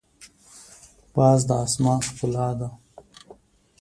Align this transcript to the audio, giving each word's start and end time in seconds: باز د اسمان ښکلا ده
باز 1.15 1.39
د 1.49 1.51
اسمان 1.65 1.99
ښکلا 2.07 2.47
ده 2.59 2.67